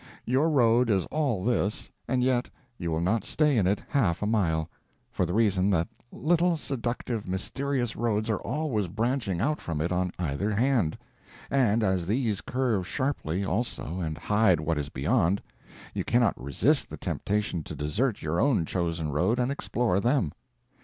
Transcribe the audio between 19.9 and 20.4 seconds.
them.